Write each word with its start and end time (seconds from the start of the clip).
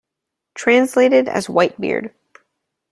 Translated 0.55 1.29
as 1.29 1.47
"White 1.47 1.79
Beard". 1.79 2.11